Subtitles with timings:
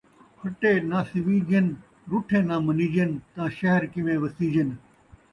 [0.39, 1.67] پھٹے ناں سیویجن،
[2.09, 4.69] رُٹھے ناں منیجن تاں شہر کیویں وسیجن